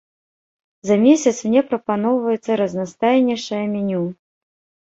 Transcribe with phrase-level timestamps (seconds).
[0.89, 4.03] За месяц мне прапаноўваецца разнастайнейшае меню.